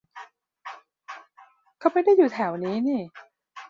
[1.79, 3.01] เขาไม่ได้อยู่แถวนี้นี่